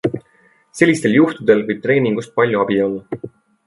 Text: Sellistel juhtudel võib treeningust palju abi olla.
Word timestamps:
Sellistel 0.79 1.19
juhtudel 1.19 1.63
võib 1.69 1.85
treeningust 1.87 2.37
palju 2.41 2.67
abi 2.67 2.85
olla. 2.91 3.27